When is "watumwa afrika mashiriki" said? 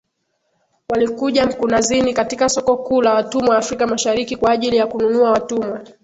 3.13-4.35